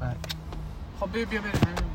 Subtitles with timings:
[0.00, 0.16] بله.
[1.00, 1.94] خب بیا بیا بریم.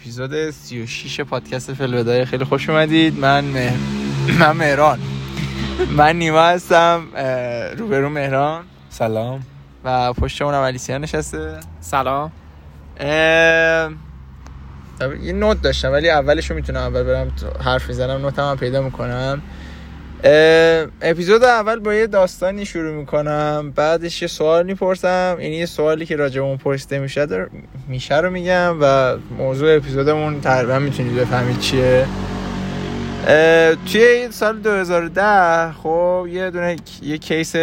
[0.00, 2.24] اپیزود 36 پادکست فلودای.
[2.24, 3.18] خیلی خوش اومدید.
[3.18, 3.72] من مه...
[4.40, 4.98] من مهران.
[5.96, 7.02] من نیما هستم
[7.78, 8.64] روبرو مهران.
[8.90, 9.40] سلام.
[9.84, 11.60] و پشت اونم علیسیان نشسته.
[11.80, 12.32] سلام.
[13.00, 13.90] اه،
[15.22, 18.82] یه نوت داشتم ولی اولش رو می‌تونم اول برم تو- حرف می‌زنم نوتم هم پیدا
[18.82, 19.42] می‌کنم.
[21.02, 23.72] اپیزود اول با یه داستانی شروع می‌کنم.
[23.76, 25.36] بعدش یه سوال می‌پرسم.
[25.40, 27.48] یعنی یه سوالی که اون پرسیده میشه در-
[27.88, 32.06] میشه رو میگم و موضوع اپیزودمون تقریبا می‌تونید بفهمید چیه.
[33.92, 37.56] توی سال 2010 خب یه دونه یه کیس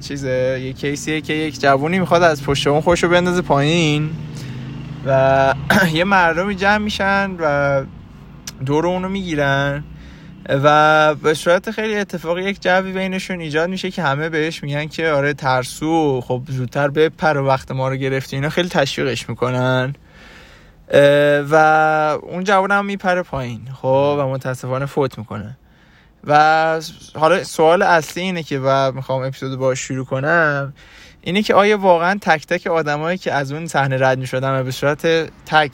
[0.00, 4.10] چیزه یه کیسیه که یک جوونی می‌خواد از پشت اون خوشو بندازه پایین
[5.06, 5.54] و
[5.94, 7.82] یه مردمی جمع میشن و
[8.66, 9.84] دور اونو می‌گیرن.
[10.50, 15.08] و به صورت خیلی اتفاقی یک جوی بینشون ایجاد میشه که همه بهش میگن که
[15.08, 18.36] آره ترسو خب زودتر بپر و وقت ما رو گرفتی.
[18.36, 19.94] اینا خیلی تشویقش می‌کنن.
[21.50, 21.56] و
[22.22, 25.56] اون جوان هم میپره پایین خب و متاسفانه فوت می‌کنه.
[26.24, 26.80] و
[27.14, 30.72] حالا سوال اصلی اینه که و می‌خوام اپیزود با شروع کنم
[31.20, 34.70] اینه که آیا واقعا تک تک آدمایی که از اون صحنه رد می‌شدن و به
[34.70, 35.06] صورت
[35.46, 35.72] تک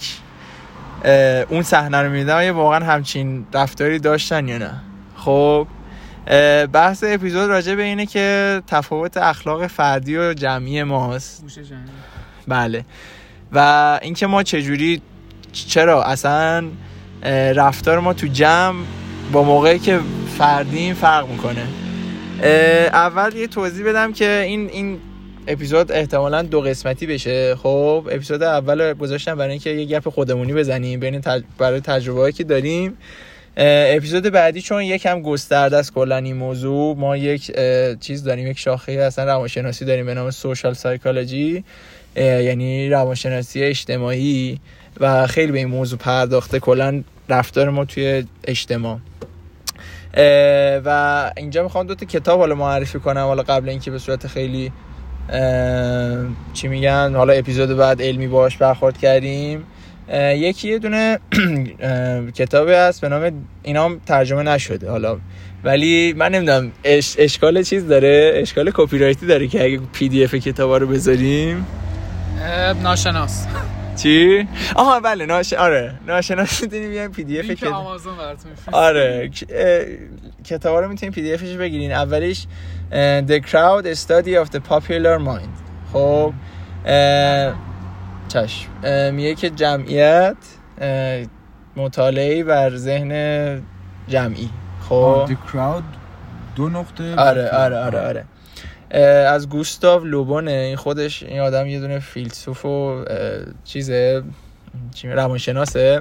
[1.49, 4.71] اون صحنه رو می‌دیدن آیا واقعا همچین رفتاری داشتن یا نه.
[5.17, 5.67] خب
[6.72, 11.44] بحث اپیزود راجع به اینه که تفاوت اخلاق فردی و جمعی ماست.
[11.47, 11.81] جمعی.
[12.49, 12.84] بله.
[13.53, 15.03] و اینکه ما چجوری
[15.53, 16.65] چرا اصلا
[17.55, 18.84] رفتار ما تو جمع
[19.33, 20.00] با موقعی که
[20.38, 21.67] فردیم فرق می‌کنه.
[22.93, 24.99] اول یه توضیح بدم که این این
[25.49, 27.55] اپیزود احتمالا دو قسمتی بشه.
[27.57, 31.43] خب اپیزود اول گذاشتم برای اینکه یه گپ خودمونی بزنیم بین تج...
[31.59, 32.97] برای تجربه که داریم.
[33.56, 37.53] اپیزود بعدی چون یکم گسترده است کلا این موضوع ما یک
[38.01, 41.65] چیز داریم یک شاخه اصلا روانشناسی داریم به نام سوشال سایکولوژی
[42.17, 44.61] یعنی روانشناسی اجتماعی
[45.01, 46.59] و خیلی به این موضوع پرداخته.
[46.59, 48.99] کلا رفتار ما توی اجتماع.
[50.85, 54.73] و اینجا می‌خوام دو تا کتاب حالا معرفی کنم حالا قبل اینکه به صورت خیلی
[56.53, 59.62] چی میگن؟ حالا اپیزود بعد علمی باش برخورد کردیم.
[60.12, 61.19] یکی یه دونه
[62.38, 63.32] کتابی هست به نام
[63.62, 65.19] اینا هم ترجمه نشده حالا.
[65.64, 67.14] ولی من نمی‌دونم اش...
[67.19, 71.66] اشکال چیز داره؟ اشکال کپی رایتی داره که اگه PDF کتابا رو بذاریم.
[72.82, 73.47] ناشناس.
[73.97, 75.95] چی؟ آها بله ناش آره.
[76.07, 79.31] ناشناس می‌تونیم بیایم PDF کتاب آمازون براتون میفرستم آره.
[80.45, 81.93] کتابا رو می‌تونیم PDF ش بگیرین.
[81.93, 82.47] اولیش
[83.29, 85.56] The Crowd Study of the Popular Mind.
[85.93, 86.33] خب
[88.29, 90.37] چشم اه، میگه که جمعیت
[91.77, 93.62] مطالعه بر ذهن
[94.09, 94.51] جمعی.
[94.89, 95.29] خب.
[95.29, 95.83] The crowd
[96.56, 97.15] دو نقطه.
[97.17, 98.25] آره آره آره آره.
[98.91, 103.05] از گوستاو لوبونه این خودش این آدم یه دونه فیلسوف و
[103.65, 104.23] چیزه
[104.95, 106.01] چی روانشناسه.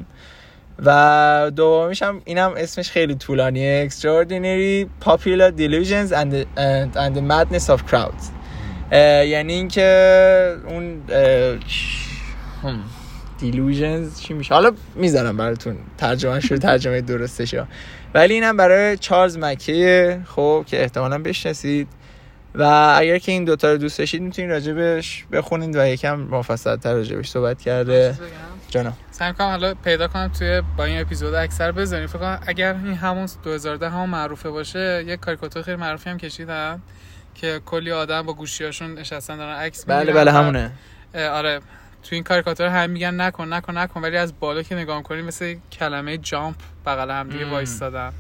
[0.86, 3.90] و دومیش هم اینم اسمش خیلی طولانیه.
[3.90, 8.26] Extraordinary Popular Delusions and the, and, the Madness of Crowds.
[8.92, 11.02] یعنی اینکه اون
[13.40, 17.56] delusions چی میشه؟ حالا می‌ذارم براتون ترجمه شده ترجمه درستش.
[18.14, 21.88] ولی اینم برای چارلز مکیه خب که احتمالا بشناسید.
[22.58, 26.94] و اگر که این دوتا رو دوست داشتید می‌تونید راجبش بخونید و یکم مفصل تر
[26.94, 28.18] راجبش صحبت کرده؟
[28.70, 28.94] جانم.
[29.12, 32.08] سعی کنم حالا پیدا کنم توی با این اپیزود اکثر بذاریم.
[32.08, 36.82] فکر کنم اگر این همون 2010 همون معروفه باشه یه کاریکاتور خیلی معروفی هم کشیدن
[37.36, 40.72] که کلی آدم با گوشیاشون نشستن دارن عکس بله می‌گیرن بله همونه.
[41.16, 41.60] آره.
[42.04, 45.56] تو این کاریکاتور هم میگن نکن نکن نکن ولی از بالا که نگاه کنیم مثل
[45.72, 46.56] کلمه جامپ
[46.86, 47.52] بغل هم دیگه مم.
[47.52, 48.12] وایستادن.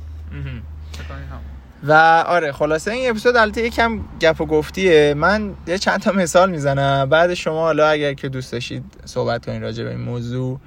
[1.87, 1.93] و
[2.27, 5.13] آره خلاصه این اپیزود البته یکم گپ و گفتیه.
[5.17, 7.09] من یه چند تا مثال می‌زنم.
[7.09, 10.59] بعد شما حالا اگر که دوست داشتید صحبت کنید راجع به این موضوع.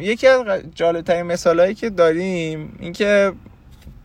[0.00, 3.32] یکی از جالبترین مثالهایی که داریم اینکه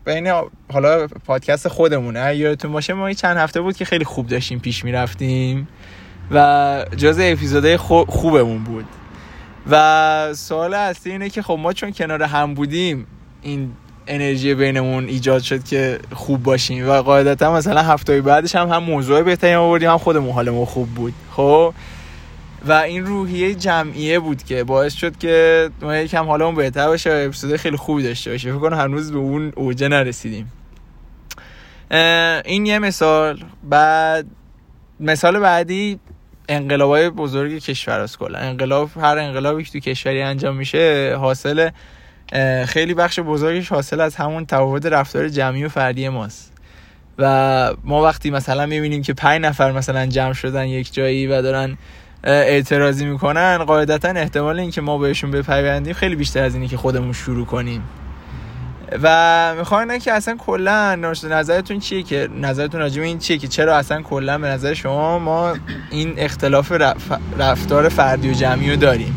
[0.05, 0.33] بین
[0.73, 2.35] حالا پادکست خودمونه.
[2.37, 5.67] یادتون باشه ما چند هفته بود که خیلی خوب داشتیم پیش می‌رفتیم
[6.31, 8.85] و جز اپیزودهای خو- خوبمون بود.
[9.69, 13.07] و سوال اصلی اینه که خب ما چون کنار هم بودیم
[13.41, 13.71] این
[14.07, 19.21] انرژی بینمون ایجاد شد که خوب باشیم و قاعدتا مثلا هفته بعدش هم هم موضوع
[19.21, 21.13] بهتری آوردیم هم خودمون حالمون خوب بود.
[21.31, 21.73] خب؟
[22.67, 27.27] و این روحیه جمعیه بود که باعث شد که ما یکم حالمون بهتر باشه و
[27.27, 30.51] اپیزود خیلی خوبی داشته باشه فکر کنم هنوز به اون اوجه نرسیدیم.
[32.45, 33.43] این یه مثال.
[33.63, 34.25] بعد
[34.99, 35.99] مثال بعدی
[36.49, 38.39] انقلابای بزرگ کشور است کلا.
[38.39, 41.69] انقلاب هر انقلابی که تو کشوری انجام میشه حاصل
[42.65, 46.53] خیلی بخش بزرگش حاصل از همون تفاوت رفتار جمعی و فردی ماست.
[47.17, 51.77] و ما وقتی مثلا می‌بینیم که پنج نفر مثلا جمع شدن یک جایی و دارن
[52.23, 57.45] اعتراضی می‌کنن قاعدتا احتمال اینکه ما بهشون بپیوندیم خیلی بیشتر از اینه که خودمون شروع
[57.45, 57.83] کنیم.
[59.03, 60.95] و می‌خوام که اصلا کلا
[61.29, 65.53] نظرتون چیه که نظرتون راجع این چیه که چرا اصلا کلا به نظر شما ما
[65.91, 69.15] این اختلاف رف- رفتار فردی و جمعی رو داریم؟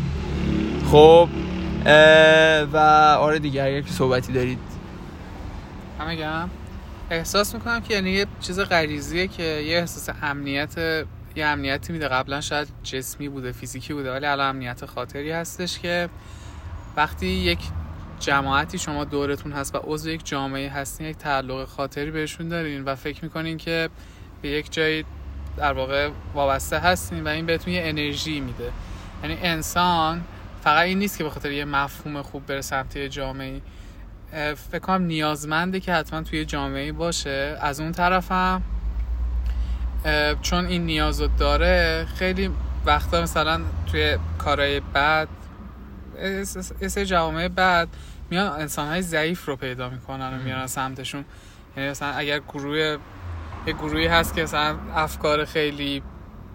[0.91, 1.29] خب
[2.73, 2.77] و
[3.19, 4.59] آره دیگه اگر که صحبتی دارید.
[5.99, 6.49] همه گم
[7.09, 10.77] احساس می‌کنم که یعنی یه چیز غریزیه که یه احساس امنیت
[11.35, 12.07] یه امنیتی میده.
[12.07, 16.09] قبلا شاید جسمی بوده فیزیکی بوده ولی الان امنیت خاطری هستش که
[16.97, 17.59] وقتی یک
[18.19, 22.95] جماعتی شما دورتون هست و عضو یک جامعه هستین یک تعلق خاطری بهشون دارین و
[22.95, 23.89] فکر می‌کنین که
[24.41, 25.05] به یک جایی
[25.57, 28.71] در واقع وابسته هستین و این بهتون یه انرژی میده.
[29.23, 30.21] یعنی انسان
[30.67, 33.61] فقط این نیست که به خاطر یه مفهوم خوب بره سمت یه جامعه.
[34.71, 37.57] فکر کنم نیازمنده که حتما توی جامعه باشه.
[37.61, 38.61] از اون طرفم
[40.41, 42.49] چون این نیاز رو داره خیلی
[42.85, 43.61] وقتا مثلا
[43.91, 45.27] توی کارهای بد
[46.81, 47.87] یه سری جوامع بعد
[48.29, 51.25] میان انسان های ضعیف رو پیدا می‌کنن و میارن سمتشون.
[51.77, 52.97] یعنی مثلا اگر گروه
[53.67, 56.03] یه گروهی هست که مثلا افکار خیلی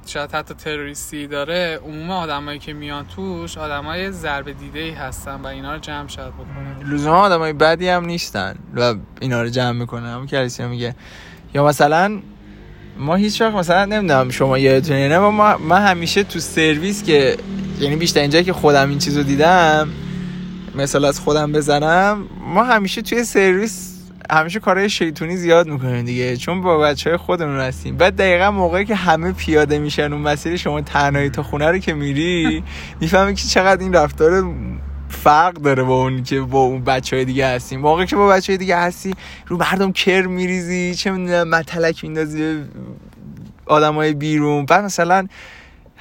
[0.06, 5.46] شاید حتی تروریستی داره عموم آدمایی که میان توش آدمای ضربه دیده ای هستن و
[5.46, 6.92] اینا رو جمع شاید بکنن.
[6.94, 10.06] لزوما آدمای بدی هم نیستن و اینا رو جمع می‌کنن.
[10.06, 10.94] همون که علیسیا میگه.
[11.54, 12.20] یا مثلا
[12.98, 17.36] ما هیچ وقت مثلا نمی‌دونم شما یادتونه نه ما من همیشه تو سرویس که
[17.80, 19.88] یعنی بیشتر اینجا که خودم این چیزو دیدم
[20.74, 23.91] مثال از خودم بزنم ما همیشه توی سرویس
[24.32, 26.36] همیشه کارهای شیطونی زیاد می‌کنیم دیگه.
[26.36, 27.96] چون با بچه های خودمون هستیم.
[27.96, 31.94] بعد دقیقا موقعی که همه پیاده میشن اون مسیر شما تنهایی تا خونه رو که
[31.94, 32.64] میری
[33.00, 34.54] می‌فهمی که چقدر این رفتار
[35.08, 37.80] فرق داره با اون که با اون بچه های دیگه هستیم.
[37.80, 39.14] موقعی که با بچه های دیگه هستی
[39.46, 42.62] رو مردم کر میریزی چه می‌دونم متلک میندازی
[43.66, 44.66] آدم های بیرون.
[44.66, 45.26] بعد مثلا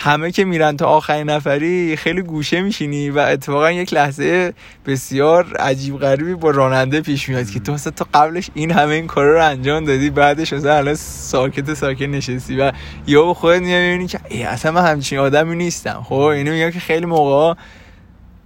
[0.03, 4.53] همه که میرن تا آخرین نفری خیلی گوشه میشینی و اتفاقا یک لحظه
[4.86, 9.33] بسیار عجیب غریبی با راننده پیش میاد که تو تو قبلش این همه این کارا
[9.33, 12.71] رو انجام دادی بعدش مثلا الان ساکت ساکت نشستی و
[13.07, 16.06] یا به خودت می‌بینی که ای اصلا من همچین آدمی نیستم.
[16.06, 17.62] خب اینو میگم که خیلی موقع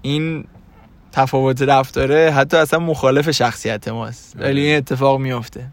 [0.02, 0.46] این
[1.12, 4.36] تفاوت رفتاره حتی اصلا مخالف شخصیت ماست.
[4.40, 5.68] ولی این اتفاق میفته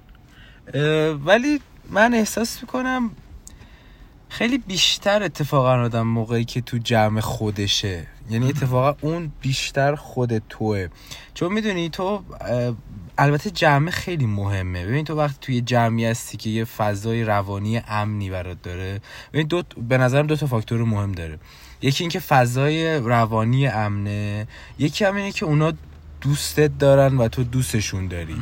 [1.25, 3.11] ولی من احساس می‌کنم
[4.32, 8.06] خیلی بیشتر اتفاقا آدم موقعی که تو جمع خودشه.
[8.31, 10.88] یعنی اتفاقا اون بیشتر خود توه.
[11.34, 12.23] چون می‌دونی تو
[13.19, 14.87] البته جمع خیلی مهمه.
[14.87, 19.00] ببین تو وقتی توی جمعی هستی که یه فضای روانی امنی برات داره
[19.32, 21.38] ببین دو به نظرم دو تا فاکتور مهم داره.
[21.82, 24.46] یکی اینکه فضای روانی امنه
[24.79, 25.72] یکی هم اینه که اونا
[26.22, 28.36] دوستت دارن و تو دوستشون داری.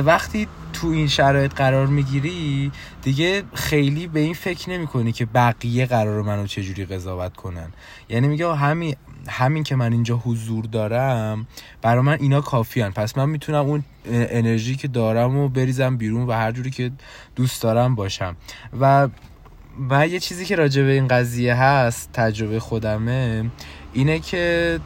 [0.00, 2.72] وقتی تو این شرایط قرار می‌گیری
[3.02, 7.72] دیگه خیلی به این فکر نمی کنی که بقیه قرار منو چجوری قضاوت کنن.
[8.08, 8.96] یعنی میگه همین
[9.28, 11.46] همین که من اینجا حضور دارم
[11.82, 12.92] برای من اینا کافیان.
[12.92, 16.90] پس من می‌تونم اون انرژی که دارم و بریزم بیرون و هر جوری که
[17.36, 18.36] دوست دارم باشم.
[18.80, 19.08] و
[19.90, 23.50] و یه چیزی که راجع به این قضیه هست تجربه خودمه
[23.92, 24.80] اینه که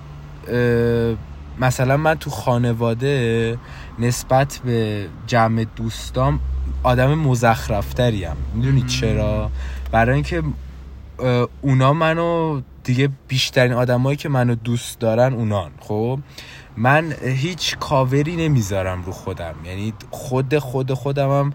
[1.60, 3.58] مثلا من تو خانواده
[3.98, 6.40] نسبت به جمع دوستام
[6.82, 8.36] آدم مزخرفتریم.
[8.54, 9.50] می‌دونی چرا؟
[9.92, 10.42] برای اینکه
[11.60, 15.70] اونا منو دیگه بیشترین آدمایی که منو دوست دارن اونان.
[15.80, 16.18] خب؟
[16.76, 19.54] من هیچ کاوری نمی‌ذارم رو خودم.
[19.64, 21.52] یعنی خود خود خودمم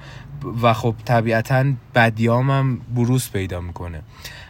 [0.62, 4.02] و خب طبیعتا بدیامم بروز پیدا می‌کنه.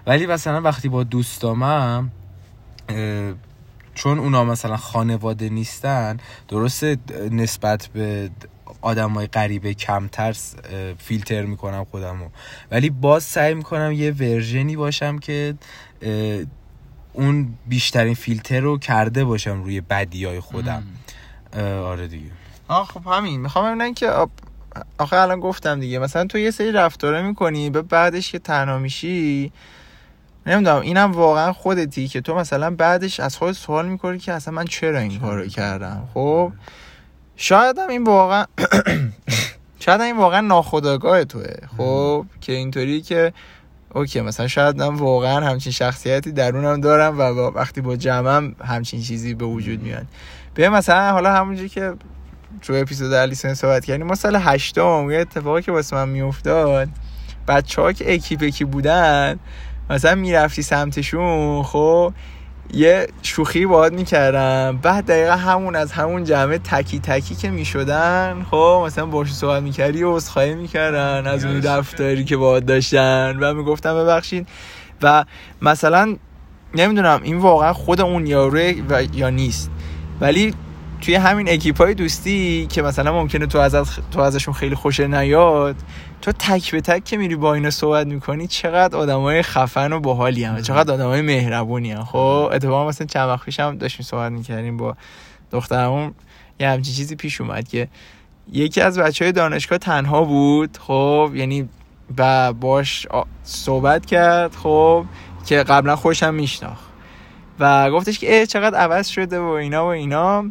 [0.08, 2.12] ولی مثلا وقتی با دوستامم
[3.96, 6.98] چون اونا مثلا خانواده نیستن درسته
[7.32, 8.30] نسبت به
[8.82, 10.36] آدم های غریبه کمتر
[10.98, 12.30] فیلتر می‌کنم خودمو.
[12.72, 15.56] ولی باز سعی می‌کنم یه ورژنی باشم که
[17.14, 20.84] اون بیشترین فیلتر رو کرده باشم روی بدی های خودم
[21.84, 22.32] آره دیگه.
[22.68, 23.42] آه خب همین.
[23.42, 24.12] می‌خوام ببینم که
[24.98, 29.52] آخه الان گفتم دیگه مثلا تو یه سری رفتاره می‌کنی به بعدش که تنها میشی
[30.46, 34.66] نمی‌دونم اینم واقعا خودتی که تو مثلا بعدش از خودت سوال می‌کنی که اصلا من
[34.66, 36.52] چرا این کارو کردم؟ خب
[37.36, 38.46] شاید هم این واقعا
[39.80, 41.54] شاید هم این واقعا ناخودآگاه توه.
[41.78, 43.34] خب که اینطوری که
[43.94, 49.34] اوکی مثلا شاید من واقعا همچین شخصیتی درونم دارم و وقتی با جمعم همچین چیزی
[49.34, 50.06] به وجود میاد.
[50.56, 51.94] به مثلا حالا همونجوری که
[52.62, 56.90] تو اپیزود علیسن صحبت کردیم ما سال هشتم یه اتفاقی که واسه من میافتاد
[57.48, 59.40] بچه ها که اکیپ اکی بودن
[59.90, 62.14] مثلا می‌رفتی سمتشون خب
[62.74, 64.80] یه شوخی باهات می‌کردم.
[64.82, 70.04] بعد دقیقا همون از همون جمعه تکی تکی که می‌شدن خب مثلا باش صحبت می‌کردی
[70.04, 73.38] و عذرخواهی می‌کردن از اون یادش رفتاری که باهات داشتن.
[73.40, 74.48] و می‌گفتم ببخشید.
[75.02, 75.26] و
[75.62, 76.16] مثلا
[76.76, 79.72] نمی‌دونم این واقعا خود اون یاروه و یا نیست.
[80.22, 80.54] ولی
[81.04, 83.76] توی همین اکیپ های دوستی که مثلا ممکنه تو از
[84.12, 85.76] تو ازشون خیلی خوشت نیاد
[86.22, 90.44] تو تک به تک که میری با اینا صحبت می‌کنی چقدر آدمای خفن و باحالی
[90.44, 94.78] هم چقدر آدمای مهربونی هم خب اتفاقا مثلا چند وقت پیش هم داشتیم صحبت می‌کردیم
[94.78, 94.96] با
[95.52, 96.14] دخترمون
[96.60, 97.88] یه همچین چیزی پیش اومد که
[98.52, 101.70] یکی از بچه های دانشگاه تنها بود خب یعنی
[102.18, 103.08] و باش
[103.44, 105.06] صحبت کرد خب
[105.46, 106.84] که قبلا خوشم میشناخت.
[107.60, 110.46] و گفتش که اه چقدر عوض شده و اینا و اینا.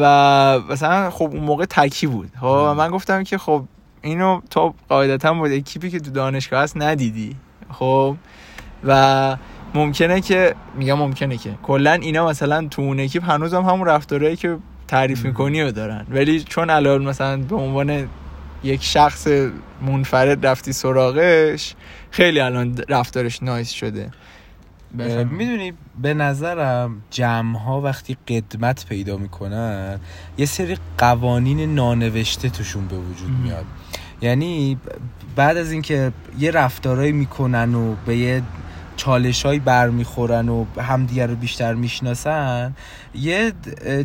[0.00, 2.30] و مثلا خب اون موقع تکی بود.
[2.40, 3.64] خب و من گفتم که خب
[4.02, 7.36] اینو تو قاعدتا با اکیپی که تو دانشگاه هست ندیدی.
[7.72, 8.16] خب
[8.84, 9.36] و
[9.74, 14.36] ممکنه که میگم ممکنه که کلا اینا مثلا تو اون اکیپ هنوز هم همون رفتارهایی
[14.36, 14.56] که
[14.88, 16.06] تعریف می‌کنی رو دارن.
[16.10, 18.08] ولی چون الان مثلا به عنوان
[18.64, 19.28] یک شخص
[19.82, 21.74] منفرد رفتی سراغش
[22.10, 24.10] خیلی الان رفتارش نایس شده.
[25.30, 30.00] می‌دونی به نظرم جمع ها وقتی قدمت پیدا می‌کنن
[30.38, 33.30] یه سری قوانین نانوشته توشون به وجود.
[33.30, 33.64] میاد
[34.20, 34.78] یعنی
[35.36, 38.42] بعد از اینکه یه رفتارایی می‌کنن و به یه
[38.96, 42.74] چالش های برمیخورن و همدیگه رو بیشتر می‌شناسن
[43.14, 43.52] یه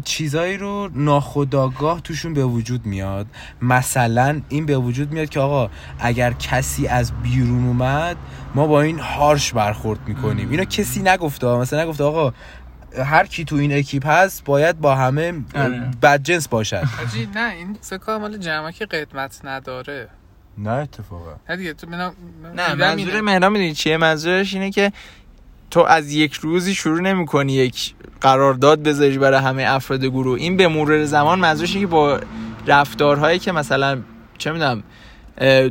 [0.03, 3.27] چیزایی رو ناخداگاه توشون به وجود میاد.
[3.61, 5.69] مثلا این به وجود میاد که آقا
[5.99, 8.17] اگر کسی از بیرون اومد
[8.55, 10.49] ما با این هارش برخورد می‌کنیم.
[10.49, 12.33] اینو کسی نگفته مثلا نگفته آقا
[12.97, 15.91] هر کی تو این اکیپ هست باید با همه آره.
[16.01, 16.83] بدجنس باشد.
[17.35, 20.09] نه این فکر مال جمعه که قدمت نداره.
[20.57, 21.33] نه اتفاقا.
[21.49, 22.13] نه دیگه تو بنا
[22.55, 24.91] نه منظور مهران می‌دونی چیه؟ منظورش اینه که
[25.71, 30.39] تو از یک روزی شروع نمی کنی یک قرارداد بذاری برای همه افراد گروه.
[30.39, 32.19] این به مرور زمان منظورش اینه که با
[32.67, 34.01] رفتارهایی که مثلا
[34.37, 34.83] چه می‌دونم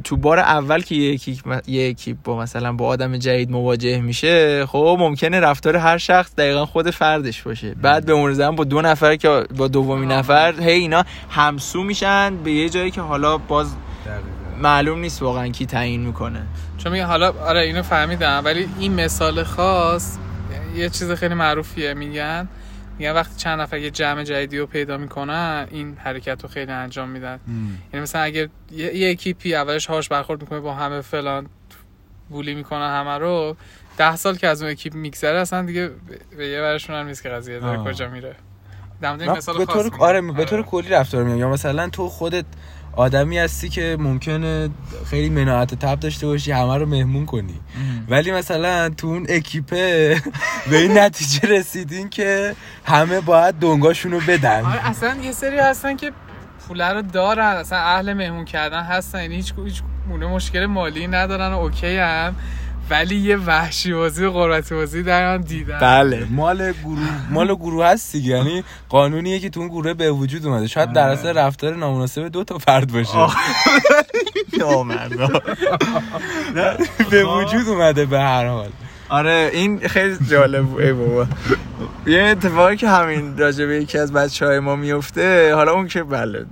[0.05, 5.41] تو بار اول که یکی یکی با مثلا با آدم جدید مواجه میشه خب ممکنه
[5.41, 7.75] رفتار هر شخص دقیقا خود فردش باشه.
[7.75, 12.37] بعد به مرور زمان با دو نفر که با دومین نفر هی اینا همسو میشن
[12.45, 13.75] به یه جایی که حالا باز
[14.61, 16.43] معلوم نیست واقعا کی تعیین می‌کنه.
[16.79, 20.19] چون میگه حالا آره اینو فهمیدم ولی این مثال خاص
[20.75, 21.95] یه چیز خیلی معروفیه.
[21.95, 22.49] میگن
[22.99, 27.09] میگن وقتی چند نفر یه جمع جدیدی رو پیدا می‌کنن این حرکت رو خیلی انجام
[27.09, 27.40] میدن.
[27.93, 31.47] یعنی مثلا اگه یه, یه اکیپی اولش هاش برخورد می‌کنه با همه فلان
[32.29, 33.57] بولی می‌کنن همه رو
[33.99, 35.90] ده سال که از اون اکیپ میگذره اصلا دیگه
[36.37, 37.85] به یه ورشون هم نیست که قضیه داره آه.
[37.85, 38.35] کجا میره.
[39.00, 39.93] در مورد این نه، مثال به خاص طور.
[39.99, 41.38] آره به طور کلی رفتار میگم.
[41.38, 42.45] یا مثلا تو خودت
[42.97, 44.71] آدمی هستی که ممکنه
[45.11, 47.61] خیلی مناعت تب داشته باشی همه رو مهمون کنی.
[48.09, 50.17] ولی مثلا تو اون اکیپه
[50.71, 52.55] به این نتیجه رسیدین که
[52.85, 54.65] همه باید دنگاشون رو بدن.
[54.65, 56.13] آره اصلا یه سری هستن که
[56.69, 61.59] پوله رو دارن اصلا اهل مهمون کردن هستن یعنی هیچ هیچ مشکل مالی ندارن و
[61.59, 62.37] اوکی هم.
[62.91, 66.27] ولی یه وحشی بازی و قربتی بازی در من دیدن بله.
[66.31, 70.67] مال گروه مال گروه هست دیگه یعنی قانونیه که تو اون گروه به وجود اومده.
[70.67, 73.13] شاید در اصل رفتار نامناسب دو تا فرد باشه.
[77.11, 78.69] به وجود اومده به هر حال.
[79.09, 80.83] آره این خیلی جالب بود.
[80.83, 81.27] ای بابا.
[82.07, 86.47] یه اتفاقی که همین راجبه یکی از بچه های ما میفته حالا اون که بله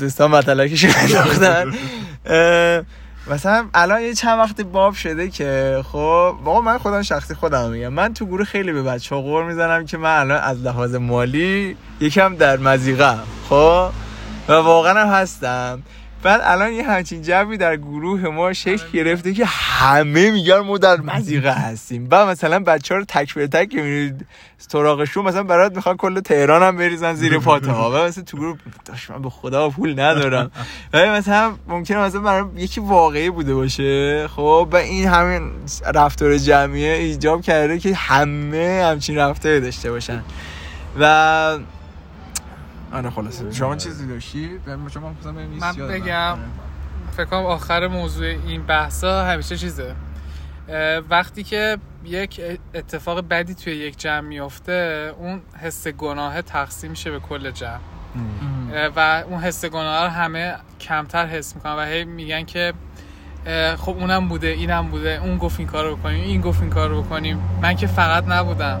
[0.00, 1.72] دوستان مطلقش انداختن
[3.30, 7.88] مثلا الان یه چند وقت باب شده که خب واقعا من خودم شخصی خودم میگم.
[7.88, 11.76] من تو گروه خیلی به بچه ها قور می‌زنم که من الان از لحاظ مالی
[12.00, 13.14] یکم در مزیقه
[13.48, 13.90] خب؟
[14.48, 15.82] و واقعا هم هستم.
[16.22, 21.00] بعد الان یه همچین جوی در گروه ما شکل گرفته که همه میگن ما در
[21.00, 22.08] مزیقه هستیم.
[22.08, 24.26] بعد مثلا بچه ها رو تک به تک که میرید
[24.58, 28.58] سراغشون مثلا برات می‌خوان کل تهران هم بریزن زیر پات ها و مثلا تو گروه
[28.84, 30.50] داشت من به خدا پول ندارم.
[30.92, 34.28] ولی مثلا ممکنه مثلا برای یکی واقعی بوده باشه.
[34.28, 35.50] خب و این همین
[35.94, 40.22] رفتار جمعیه ایجاب کرده که همه همچین رفتاری داشته باشن.
[41.00, 41.58] و
[42.92, 43.52] آره خلاصه.
[43.52, 44.50] شما چیزی داشتی؟
[44.94, 45.14] شما
[45.60, 46.38] من بگم
[47.16, 49.94] فکر کنم آخر موضوع این بحثا همیشه چیزه.
[51.10, 52.40] وقتی که یک
[52.74, 57.78] اتفاق بدی توی یک جمع میفته اون حس گناه تقسیم میشه به کل جمع.
[58.96, 62.72] و اون حس گناه رو همه کمتر حس می‌کنن و هی میگن که
[63.76, 66.88] خب اونم بوده اینم بوده اون گفت این کار رو بکنیم این گفت این کار
[66.88, 67.40] رو بکنیم.
[67.62, 68.80] من که فقط نبودم.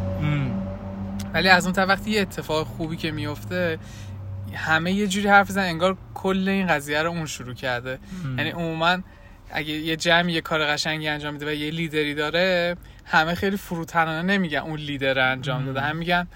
[1.34, 3.78] ولی از اون طرف وقتی یه اتفاق خوبی که میفته
[4.54, 7.98] همه یه جوری حرف زن انگار کل این قضیه رو اون شروع کرده.
[8.38, 8.98] یعنی عموما
[9.50, 14.22] اگه یه جمعی یه کار قشنگی انجام میده و یه لیدری داره همه خیلی فروتنانه
[14.22, 15.80] نمیگن اون لیدر انجام داده.
[15.80, 16.26] هم میگن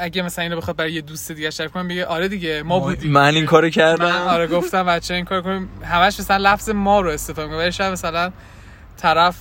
[0.00, 3.10] اگه مثلا اینو بخواد برای یه دوست دیگه شریک کنه بگه آره دیگه ما بودیم.
[3.10, 5.68] من این کارو من کردم آره گفتم بچه این کار کنیم.
[5.84, 8.32] همش مثلا لفظ ما رو استفاده می‌کنه ولی شاید مثلا
[8.96, 9.36] طرف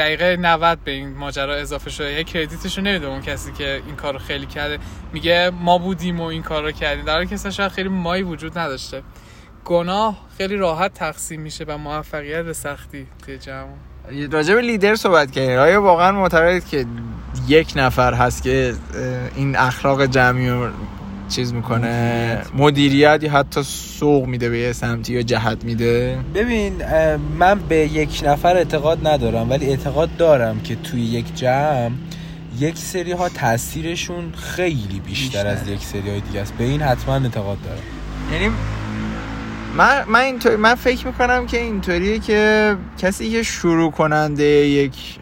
[0.00, 2.12] دقیقه 90 به این ماجرا اضافه شده.
[2.12, 4.78] یه کردیتش رو نمیده اون کسی که این کار رو خیلی کرده.
[5.12, 7.04] میگه ما بودیم و این کار رو کردیم.
[7.04, 9.02] در حالی که شاید خیلی مایی وجود نداشته.
[9.64, 13.68] گناه خیلی راحت تقسیم میشه و موفقیت به سختی توی جمع
[14.30, 16.86] راجع لیدر صحبت کردیم آیا واقعا معتقدید که
[17.48, 18.74] یک نفر هست که
[19.36, 20.70] این اخلاق جمعی رو
[21.30, 22.42] چیز می‌کنه.
[22.54, 23.22] مدیریت.
[23.22, 26.18] یا حتی سوق میده به یه سمتی یا جهت میده.
[26.34, 26.72] ببین
[27.38, 31.90] من به یک نفر اعتقاد ندارم ولی اعتقاد دارم که توی یک جمع
[32.58, 35.46] یک سری ها تاثیرشون خیلی بیشتر.
[35.46, 36.54] از یک سری های دیگه است.
[36.58, 37.82] به این حتما اعتقاد دارم.
[38.32, 38.54] یعنی
[39.76, 45.18] من من اینطور من فکر می‌کنم که اینطوریه که کسی که شروع کننده یک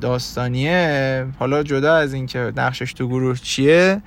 [0.00, 4.02] داستانیه حالا جدا از اینکه نقشش تو گروه چیه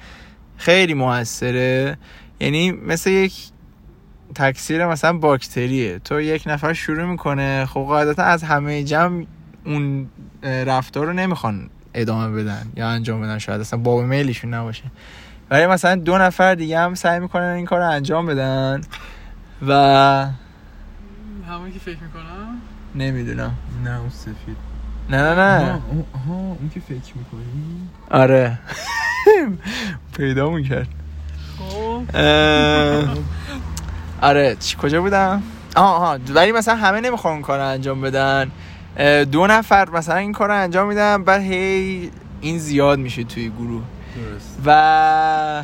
[0.57, 1.97] خیلی موثره.
[2.39, 3.33] یعنی مثل یک
[4.35, 5.99] تکثیر مثلا باکتریه.
[5.99, 9.25] تو یک نفر شروع می‌کنه خب قاعدتا از همه جمع
[9.65, 10.09] اون
[10.43, 13.37] رفتار رو نمی‌خوان ادامه بدن یا انجام بدن.
[13.37, 14.83] شاید اصلا باب میلشون نباشه.
[15.49, 18.81] ولی مثلا دو نفر دیگه هم سعی می‌کنن این کار رو انجام بدن
[19.67, 19.73] و
[21.47, 22.61] همه که فکر می‌کنم؟
[22.95, 23.53] نمی‌دونم.
[23.83, 24.66] نه اون سفید.
[25.09, 25.81] نه نه نه.
[26.13, 28.59] آها اون که فکر می‌کنی؟ آره.
[30.17, 30.87] پیدا می‌کرد
[31.59, 32.03] خب
[34.21, 35.43] آره چی کجا بودم؟
[35.75, 38.51] آها آها ولی مثلا همه نمی‌خوان اون کار رو انجام بدن.
[39.31, 43.83] دو نفر مثلا این کار رو انجام میدن بعد هی این زیاد میشه توی گروه.
[44.15, 44.59] درست.
[44.65, 45.63] و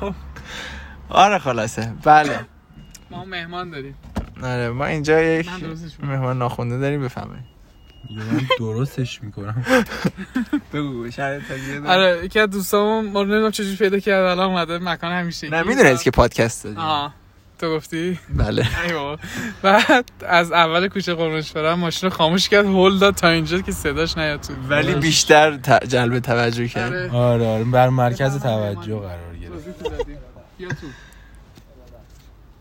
[0.00, 0.14] خب.
[1.08, 1.92] آره خلاصه.
[2.04, 2.40] بله.
[3.10, 3.94] ما مهمان داریم.
[4.42, 5.48] آره ما اینجا یک.
[6.02, 7.44] مهمان ناخونده داریم بفهمید
[8.10, 9.64] یا من درستش می‌کنم.
[10.72, 11.42] بگو شاید
[11.86, 15.62] آره یکی از دوستامون ما رو نمی‌دونم چجوری پیدا کرد الان اومده مکان همیشه نه
[15.62, 17.14] می‌دونید که پادکست داریم آه
[17.58, 18.66] تو گفتی؟ بله.
[19.62, 24.18] بعد از اول کوچه قرمشبرم ماشین رو خاموش کرد هول داد تا اینجا که صداش
[24.18, 24.52] نیاد تو.
[24.68, 25.56] ولی بیشتر
[25.88, 26.92] جلب توجه کرد.
[26.92, 27.10] آره.
[27.12, 29.76] آره آره بر مرکز توجه قرار گرفت.
[30.58, 30.86] بیا تو.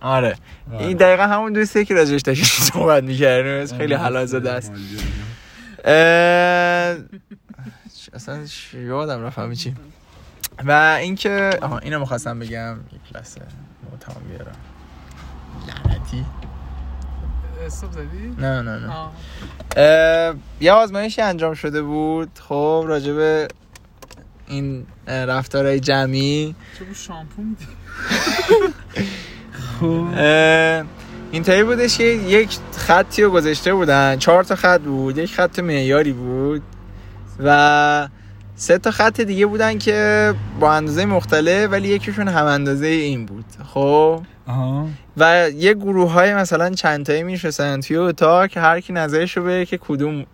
[0.01, 0.35] آره.
[0.73, 0.85] آره.
[0.85, 4.71] این دقیقا همون دوستیه که راجعش داشتیم صحبت می‌کردیم خیلی حلال زده است.
[5.83, 5.93] اه،
[8.13, 8.39] اصلا
[8.73, 9.75] یادم رفت همه چی.
[10.65, 12.77] و اینکه آها اینو می‌خواستم بگم.
[12.93, 13.41] یک لحظه.
[13.99, 14.55] تمام بیارم
[15.67, 16.25] لعنتی.
[17.65, 18.93] استوب زدی؟ نه نه نه.
[19.77, 22.29] اه، یه آزمایشی انجام شده بود.
[22.47, 23.47] خب راجب
[24.47, 26.55] این رفتارهای جمعی.
[26.79, 27.67] چه بود شامپو میدی؟
[31.31, 34.17] اینطوری بودش که یک خطی رو گذاشته بودن.
[34.17, 36.61] چهار تا خط بود یک خط معیاری بود
[37.39, 38.09] و
[38.55, 43.45] سه تا خط دیگه بودن که با اندازه مختلف ولی یکیشون هم اندازه این بود.
[43.73, 44.21] خب؟
[45.17, 49.63] و یه گروه های مثلا چند تایی میشستن توی اتاق که هر کی نظرش رو
[49.63, 50.25] که کدوم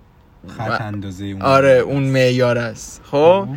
[0.58, 3.02] خط اندازه اون آره اون معیار است.
[3.12, 3.48] خب؟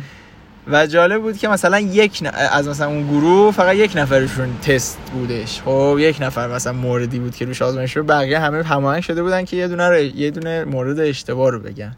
[0.71, 2.27] و جالب بود که مثلا یک ن...
[2.51, 5.61] از مثلا اون گروه فقط یک نفرشون تست بودش.
[5.61, 8.05] خب یک نفر مثلا موردی بود که روش آزمایش شد.
[8.05, 9.97] بقیه همه هماهنگ شده بودن که یه دونه رو...
[9.97, 11.97] یه دونه مورد اشتباه رو بگن.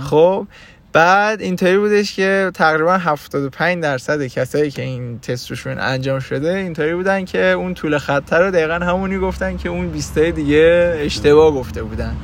[0.00, 0.46] خب
[0.92, 6.94] بعد اینطوری بودش که تقریبا 75 درصد کسایی که این تست روشون انجام شده اینطوری
[6.94, 11.82] بودن که اون طول خط رو دقیقا همونی گفتن که اون 20 دیگه اشتباه گفته
[11.82, 12.16] بودن.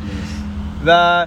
[0.87, 1.27] و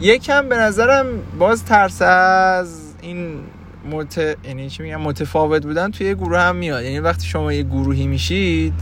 [0.00, 1.06] یکم به نظرم
[1.38, 3.40] باز ترس از این
[3.86, 4.36] مت...
[4.44, 6.84] یعنی چی میگم متفاوت بودن توی یه گروه هم میاد.
[6.84, 8.74] یعنی وقتی شما یه گروهی میشید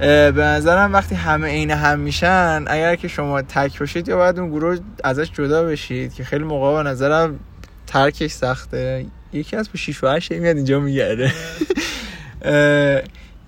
[0.00, 4.50] به نظرم وقتی همه عین هم میشن اگر که شما تک باشید یا باید اون
[4.50, 7.38] گروه ازش جدا بشید که خیلی موقع به نظرم
[7.86, 9.06] ترکش سخته.
[9.32, 11.32] یکی از با 6 و 8 میاد اینجا میگرده.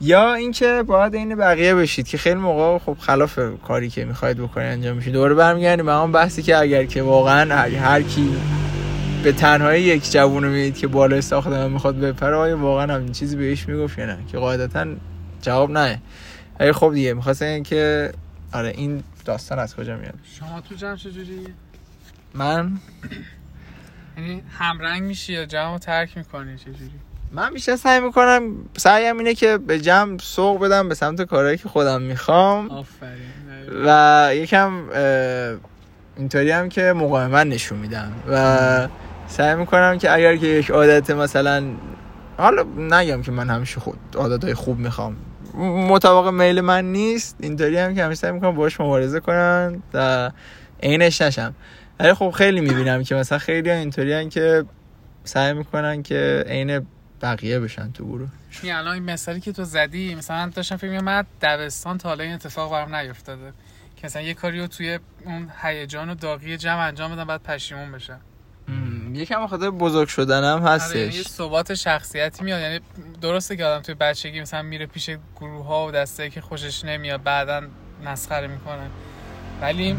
[0.01, 4.67] یا اینکه باید این بقیه بشید که خیلی موقع خب خلاف کاری که می‌خواید بکنید
[4.67, 8.37] انجام میشید دوباره برمیگردیم به اون بحثی که اگر که واقعا هر کی
[9.23, 13.37] به تنهایی یک جوون رو می‌دید که بالای ساختمان می‌خواد بپره آیا واقعا هم چیزی
[13.37, 14.87] بهش می‌گفت یا نه؟ که قاعدتا
[15.43, 16.03] جواب نه.
[16.61, 18.13] ولی خب دیگه می‌خواستن که
[18.53, 21.47] آره این داستان از کجا میاد؟ شما تو جمع چجوری
[22.35, 22.73] من؟
[24.19, 26.91] یعنی همرنگ میشی یا جمع ترک می‌کنی چجوری
[27.33, 31.69] من بیشتر سعی می‌کنم سعیم اینه که به جمع سوق بدم به سمت کارهایی که
[31.69, 32.71] خودم می‌خوام.
[32.71, 33.23] آفرین.
[33.85, 34.83] و یکم
[36.17, 38.13] اینطوری هم که مقاومت نشون میدم.
[38.29, 38.89] و
[39.33, 41.65] سعی می‌کنم که اگر که یک عادت مثلا
[42.39, 45.17] حالا نگم که من همیشه خود عادتهای خوب می‌خوام.
[45.89, 50.31] مطابق میل من نیست اینطوری هم که همیشه سعی می‌کنم باش مبارزه کنن و
[50.83, 51.55] عینش نشم.
[52.01, 54.65] ولی خب خیلی می‌بینم که مثلا خیلی اینطوری که
[55.25, 56.87] سعی می‌کنن که عین
[57.23, 58.29] بقیه بشن تو گروه.
[58.63, 62.35] این الان این مثالی که تو زدی مثلا داشتم فکر من دبستان تا حالا این
[62.35, 63.53] اتفاق برام نیفتاده.
[63.97, 67.93] که مثلا یه کاری رو توی اون هیجان و داغی جمع انجام بدم بعد پشیمون
[67.93, 68.21] بشم.
[69.15, 72.61] یکم خاطر بزرگ شدنم آره یعنی یه هستش ثبات شخصیتی میاد.
[72.61, 72.81] یعنی
[73.21, 77.23] درسته که آدم توی بچگی مثلا میره پیش گروه ها و دسته که خوشش نمیاد
[77.23, 77.63] بعدا
[78.05, 78.91] مسخره می‌کنه.
[79.61, 79.97] ولی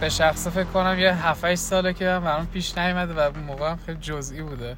[0.00, 3.70] به- شخصه فکر کنم یه 7 8 ساله که برام پیش نیومده و اون موقع
[3.70, 4.76] هم خیلی جزئی بوده.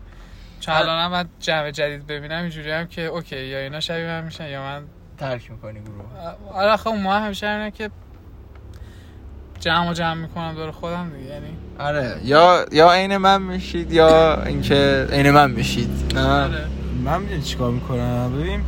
[0.60, 0.74] چون.
[0.74, 4.48] الان هم من جمع جدید ببینم اینجوری هم که اوکی یا اینا شبیه من میشن
[4.48, 4.84] یا من
[5.18, 6.04] ترک می‌کنی گروه.
[6.52, 7.90] آره اون موقع همیشه اینه که
[9.64, 11.46] جمع و جمع می‌کنم دور خودم دیگه یعنی.
[11.78, 12.20] آره.
[12.24, 16.12] یا یا عین من میشید یا اینکه عین من میشید.
[16.14, 16.66] نه؟ آره.
[17.04, 18.60] من می‌دونی چیکار می‌کنم؟ ببین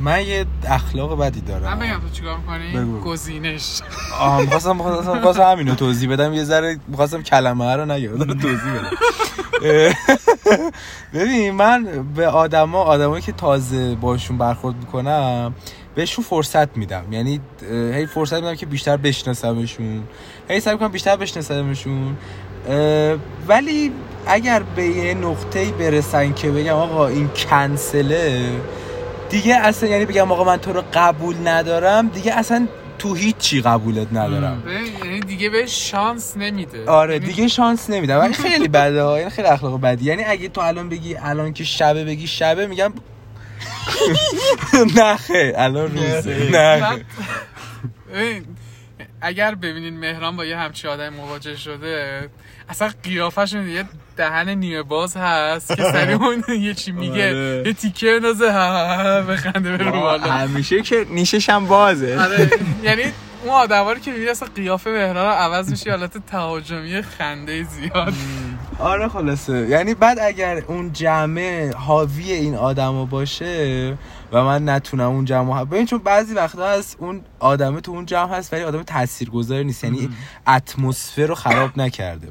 [0.00, 1.62] من یه اخلاق بدی دارم.
[1.62, 3.00] من بگم تو چیکار می‌کنی؟ بگو.
[3.00, 3.80] گزینش.
[4.20, 6.34] آها می‌خواستم می‌خواستم می‌خواستم همینو توضیح بدم.
[6.34, 8.90] یه ذره می‌خواستم کلمه رو نگم دارم توضیح بدم.
[11.14, 15.54] ببین من به آدما آدمایی که تازه باشون برخورد می‌کنم
[15.94, 17.04] بهشون فرصت میدم.
[17.10, 20.02] یعنی هی فرصت میدم که بیشتر بشناسمشون.
[20.48, 22.16] هی سعی می‌کنم بیشتر بشناسمشون.
[23.48, 23.92] ولی
[24.26, 28.50] اگر به یه نقطه‌ای برسن که بگم آقا این کنسله
[29.30, 32.66] دیگه اصلا یعنی بگم آقا من تو رو قبول ندارم دیگه اصلا
[32.98, 34.62] تو هیچی قبولت ندارم.
[35.04, 36.90] یعنی دیگه به شانس نمیده.
[36.90, 40.04] آره یعنی دیگه شانس نمیدم ولی خیلی بده ها یعنی خیلی اخلاق بدی.
[40.04, 42.92] یعنی اگه تو الان بگی الان که شبه بگی شبه میگم
[44.96, 46.48] نه خیر الان روزه.
[46.52, 47.04] نه
[49.20, 52.28] اگر ببینین مهران با یه همچی آدم مواجه شده
[52.68, 53.84] اصلا قیافش یه
[54.16, 57.62] دهن نیمه باز هست که سری اون یه چی میگه آره.
[57.66, 58.46] یه تیکه بندازه
[59.28, 60.32] بخنده بره رو بالا.
[60.32, 62.20] همیشه که نیشش هم بازه.
[62.20, 62.50] آره
[62.82, 63.02] یعنی
[63.44, 68.12] اون آدم رو که می‌بینی اصلا قیافه مهران رو عوض میشه حالت تهاجمی خنده زیاد.
[68.78, 69.68] آره خلاصه.
[69.68, 73.96] یعنی بعد اگر اون جمع حاوی این آدما باشه
[74.32, 78.06] و من نتونم اون جمع رو ببین چون بعضی وقتا هست اون آدمه تو اون
[78.06, 79.84] جمع هست ولی آدم تاثیرگذار نیست.
[79.84, 80.08] یعنی
[80.48, 82.28] اتمسفر رو خراب نکرده.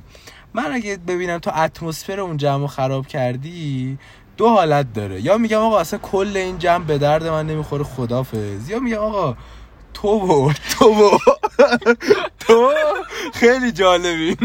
[0.53, 3.97] من اگه ببینم تو اتمسفر اون جمع رو خراب کردی
[4.37, 5.21] دو حالت داره.
[5.21, 8.69] یا میگم آقا اصلا کل این جمع به درد من نمی‌خوره خدافظ.
[8.69, 9.35] یا میگم آقا
[9.93, 11.17] تو و تو و
[12.39, 12.73] تو.
[13.33, 14.37] خیلی جالبی.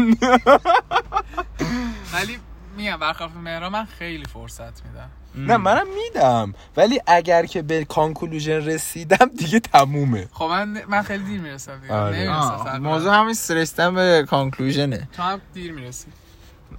[2.13, 2.39] ولی
[2.77, 5.09] میگم برخلاف مهران من خیلی فرصت میدم.
[5.35, 6.53] نه منم میدم.
[6.77, 10.29] ولی اگر که به کانکلوژن رسیدم دیگه تمومه.
[10.33, 11.93] خب من من خیلی دیر می‌رسم دیگه.
[11.93, 12.79] آره.
[12.79, 15.09] موضوع همین رسیدن به کانکلوژنه.
[15.13, 16.07] تو هم دیر می‌رسی.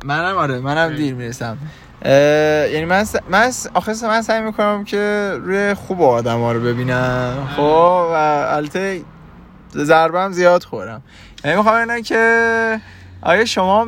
[0.05, 0.97] منم آره منم.
[0.97, 1.59] دیر می‌رسم.
[2.05, 3.17] یعنی من س...
[3.31, 3.67] من س...
[3.75, 7.63] آخه من سعی می‌کنم که روی خوب آدم ها رو ببینم خب؟
[8.13, 8.15] و
[8.49, 9.03] البته
[9.77, 11.03] ضربه هم زیاد خورم.
[11.45, 12.81] یعنی می‌خوام ببینم که
[13.23, 13.87] آیا شما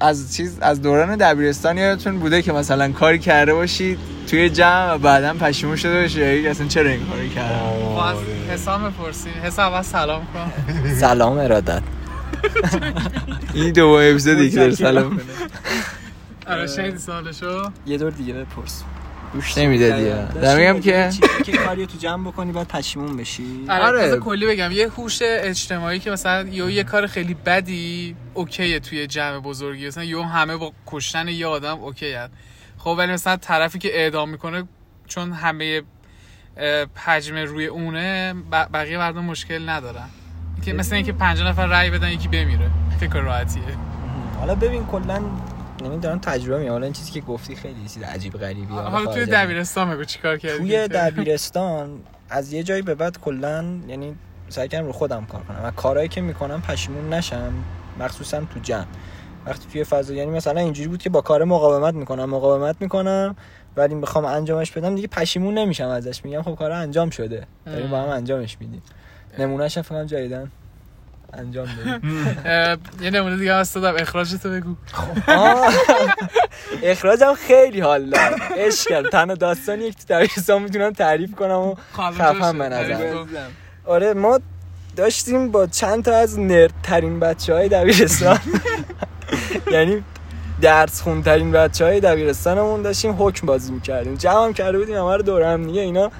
[0.00, 4.98] از چیز از دوران دبیرستان یادتون بوده که مثلا کاری کرده باشید توی جمع و
[4.98, 8.16] بعدا پشیمون شده باشید اصلا چرا این کاری کردم خب از
[8.50, 10.52] حسام بپرسیم حسام سلام کن.
[10.94, 11.82] سلام ارادت.
[13.54, 15.20] این دو اپیزودی که داره سلام.
[16.46, 18.82] آره شنیدی سالشو یه دور دیگه بپرس.
[19.32, 20.40] گوش نمیده دیگه.
[20.40, 21.10] دارم میگم که
[21.44, 24.16] که کاری رو تو جمع بکنی بعد پشیمون بشی؟ آره, آره.
[24.16, 24.72] کلی بگم.
[24.72, 29.86] یه هوش اجتماعی که مثلا یه یه کار خیلی بدی اوکیه توی جمع بزرگی.
[29.86, 32.32] مثلا یه همه با کشتن یه آدم اوکی هست
[32.78, 34.64] خب ولی مثلا طرفی که اعدام می‌کنه
[35.06, 35.82] چون همه
[36.94, 40.08] حجم روی اونه بقیه مردم مشکل ندارن.
[40.62, 42.70] که مثلا اینکه 50 نفر رأی بدن یکی بمیره.
[43.00, 43.62] فکر راحتیه.
[44.40, 45.22] حالا ببین کلا
[45.82, 49.90] نمی‌دونم تجربه میام حالا این چیزی که گفتی خیلی چیز عجیب غریبی حالا توی دبیرستان
[49.90, 54.14] بگو چیکار کردی توی دبیرستان از یه جایی به بعد کلا یعنی
[54.48, 55.60] سعی کردم رو خودم کار کنم.
[55.64, 57.52] و کارهایی که می‌کنم پشیمون نشم
[58.00, 58.86] مخصوصا تو جمع.
[59.46, 63.36] وقتی توی فضا یعنی مثلا اینجوری بود که با کار مقاومت می‌کنم مقاومت می‌کنم
[63.76, 66.24] ولی می‌خوام انجامش بدم دیگه پشیمون نمیشم ازش.
[66.24, 67.46] میگم خب کار انجام شده.
[67.66, 68.82] داریم با هم انجامش میدیم.
[69.38, 70.50] نمونهش هم فکر کنم جدیدن.
[71.32, 71.66] انجام
[72.44, 74.02] اه، یه نمونه دیگه هست دادم.
[74.02, 74.74] اخراجتو بگو.
[75.28, 75.72] آه.
[76.82, 78.32] اخراجم خیلی حال داد.
[78.56, 83.24] عشق کردم تنها داستانی که تو دبیرستان می‌تونم تعریف کنم و خفن به نظر.
[83.84, 84.40] آره ما
[84.96, 88.38] داشتیم با چند تا از نرد ترین بچه های دبیرستان.
[89.72, 90.04] یعنی
[90.60, 94.14] درس خونترین بچه های دبیرستانمون داشتیم حکم بازی می‌کردیم.
[94.14, 95.80] جمع هم کرده بودیم همه رو دور هم دیگه.
[95.80, 96.10] اینا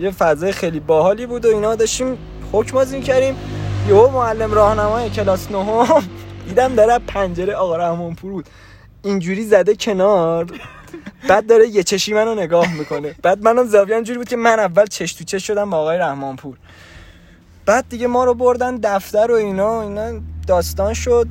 [0.00, 2.18] یه فضای خیلی باحالی بود و اینا داشتیم
[2.52, 3.36] حکم بازی می‌کردیم
[3.88, 6.02] یهو معلم راهنمای کلاس نهم
[6.48, 8.48] دیدم داره پنجره آقا رحمانپور بود.
[9.02, 10.46] اینجوری زده کنار
[11.28, 13.14] بعد داره یه چشی منو نگاه می‌کنه.
[13.22, 16.56] بعد منم زاویه جوری بود که من اول چش تو چش شدم با آقای رحمانپور.
[17.66, 21.28] بعد دیگه ما رو بردن دفتر و اینا اینا داستان شد.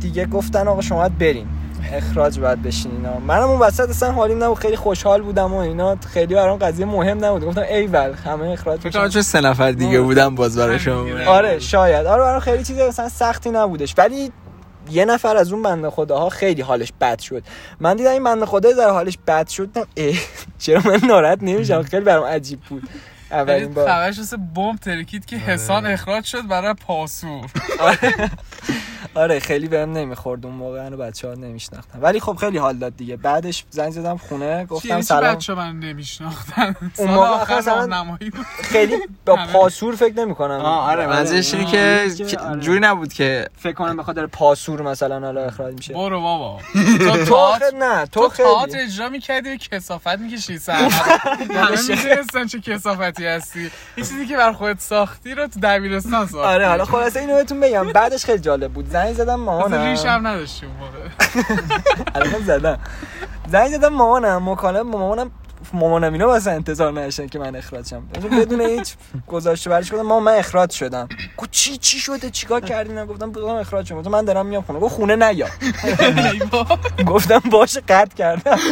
[0.00, 1.46] دیگه گفتن آقا شما باید برین
[1.92, 3.18] اخراج باید بشین اینا.
[3.18, 4.58] منم اون وسط اصلا حالیم نبود.
[4.58, 5.96] خیلی خوشحال بودم و اینا.
[6.12, 7.44] خیلی برام قضیه مهم نبود.
[7.44, 11.24] گفتم ای ول همه اخراج فکر کنم چون سه نفر دیگه بودم باز برای شما.
[11.26, 12.06] آره شاید.
[12.06, 13.94] آره برام خیلی چیز مثلا سختی نبودش.
[13.98, 14.32] ولی
[14.90, 17.42] یه نفر از اون بنده خداها خیلی حالش بد شد.
[17.80, 19.68] من دیدم این بنده خدا در حالش بد شد.
[19.96, 20.14] اه
[20.58, 22.82] چرا من ناراحت نمیشم؟ خیلی برام عجیب بود.
[23.30, 23.88] اولین ولی بار.
[23.88, 24.20] خبرش
[24.54, 27.50] بمب ترکید که حسان اخراج شد برای پاسور.
[29.14, 32.96] آره خیلی بهم نمی‌خورد اون موقع رو بچه ها نمیشناختم ولی خب خیلی حال داد
[32.96, 33.16] دیگه.
[33.16, 35.34] بعدش زنگ زدم خونه گفتم سلام.
[35.34, 37.60] بچه من نمیشناختن؟ اون موقع آخر
[38.62, 38.96] خیلی
[39.26, 39.38] با.
[39.52, 42.06] پاسور فکر نمی کنم آه آره منظورش اینه که
[42.40, 42.60] آره.
[42.60, 45.94] جوری نبود که فکر کنم به خاطر پاسور مثلا حالا اخراج میشه.
[45.94, 46.58] برو بابا.
[47.28, 48.82] تو نه تو تئاتر خیلی.
[48.84, 50.74] اجرا می‌کردی و کسافت می‌کشی سر.
[51.54, 53.70] همه می‌دونستن چه کسافتی هستی.
[53.96, 56.38] این چیزی که بر خودت ساختی رو تو دبیرستان ساختی.
[56.48, 57.92] آره حالا خلاصه اینو بهتون بگم.
[57.92, 58.90] بعدش خیلی جالب بود.
[58.90, 60.98] زنگ زدم اصلا ریش مامانم هم نداشتی اون موقع.
[62.16, 62.78] الان زدم.
[63.48, 64.50] زنگ زدم مامانم.
[64.50, 65.30] مکالمه با مامانم
[65.72, 68.02] مامانم اینا واسه انتظار نداشتن که من اخراج شم.
[68.30, 68.94] بدون هیچ
[69.26, 71.08] گذاشته برش گفتم مامان من اخراج شدم.
[71.36, 73.06] گفت چی چی شده؟ چیکار کردی؟ نه.
[73.06, 73.98] گفتم بگم اخراج شدم.
[73.98, 74.78] گفتم من دارم میام خونه.
[74.78, 75.46] گفت خونه نیا.
[77.12, 78.58] گفتم باشه قطع کردم.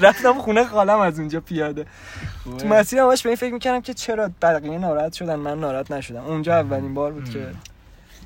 [0.00, 1.86] رفتم خونه خالم از اونجا پیاده.
[2.58, 6.24] تو مسیر همش به این فکر می‌کردم که چرا بقیه ناراحت شدن من ناراحت نشدم.
[6.24, 7.46] اونجا اولین بار بود که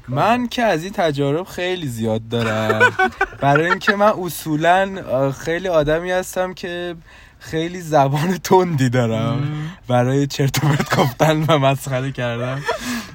[0.09, 2.93] من که از این تجارب خیلی زیاد دارم.
[3.41, 6.95] برای اینکه من اصولا خیلی آدمی هستم که
[7.39, 9.49] خیلی زبان تندی دارم.
[9.89, 12.63] برای چرت و پرت گفتن و مسخره کردن.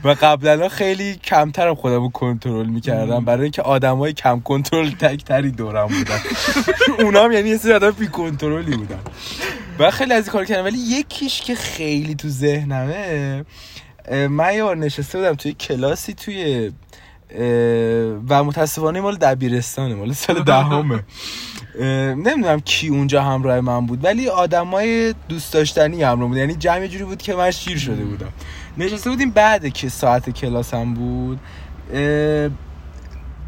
[0.04, 3.26] و قبلا خیلی کمترم خودم رو کنترل می‌کردم.
[3.26, 6.20] برای اینکه آدمای کم کنترل تک تری دورم بودن.
[7.00, 9.00] اونا هم یعنی یه سری آدم بی کنترلی بودن.
[9.80, 10.64] و خیلی از این کار کردم.
[10.64, 13.46] ولی یکیش که خیلی تو ذهنمه
[14.12, 16.72] من یه بار نشسته بودم توی کلاسی توی
[18.30, 21.04] و متاسفانه مال دبیرستانه مال سال دهمه.
[22.16, 26.38] نمی‌دونم کی اونجا همراه من بود ولی آدمای دوست داشتنی همراه بود.
[26.38, 28.30] یعنی جمع جوری بود که من شیر شده بودم.
[28.78, 31.40] نشسته بودیم بعد که ساعت کلاسم بود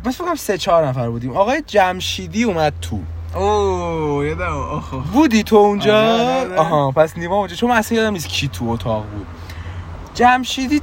[0.04, 1.38] فکر کنم سه چهار نفر بودیم.
[1.38, 3.00] آقای جمشیدی اومد تو.
[3.36, 6.56] اوه یادم بودی تو اونجا؟ آره، آره.
[6.56, 7.56] آها پس نیما اونجا.
[7.56, 9.28] چون من اصلا یادم نیست کی تو اتاق بود.
[10.20, 10.82] جمشیدی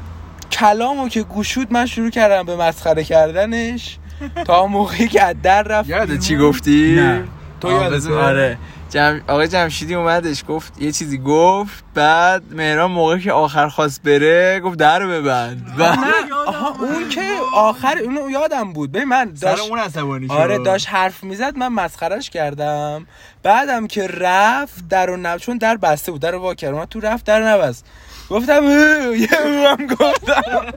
[0.53, 3.99] کلامو که گوشود من شروع کردم به مسخره کردنش.
[4.47, 6.37] تا موقعی که از در رفت یادت چی.
[6.37, 7.25] گفتی؟ نه.
[7.61, 8.59] تو؟ بذار- آره.
[8.91, 9.21] جم...
[9.29, 14.79] آقا جمشیدی اومدش گفت یه چیزی گفت بعد مهران موقعی که آخر خواست بره گفت
[14.79, 15.75] در رو ببند.
[15.79, 15.83] و
[16.47, 17.21] آها اون که
[17.55, 18.93] آخر اونو یادم بود.
[18.93, 23.07] ببین من داشت عصبانی آره داشت حرف می‌زد من مسخرش کردم.
[23.43, 25.39] بعدم که رفت در و نب...
[25.39, 27.87] چون در بسته بود در وا کرد تو رفت در نبست.
[28.31, 29.29] گفتم "اه", یه
[29.69, 30.73] هم گفتم.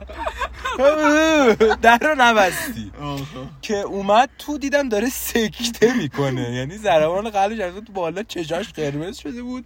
[1.82, 2.92] در رو نبستی.
[3.62, 6.54] که اومد تو دیدم داره سکته می‌کنه.
[6.56, 9.64] یعنی ضربان قلبش از تو بالا چشاش قرمز شده بود.